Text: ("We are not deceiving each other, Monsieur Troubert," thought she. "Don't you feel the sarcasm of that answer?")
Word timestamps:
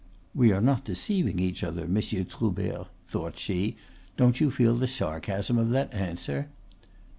("We 0.33 0.51
are 0.51 0.61
not 0.61 0.83
deceiving 0.83 1.37
each 1.37 1.63
other, 1.63 1.87
Monsieur 1.87 2.23
Troubert," 2.23 2.87
thought 3.07 3.37
she. 3.37 3.77
"Don't 4.17 4.41
you 4.41 4.49
feel 4.49 4.73
the 4.75 4.87
sarcasm 4.87 5.59
of 5.59 5.69
that 5.69 5.93
answer?") 5.93 6.49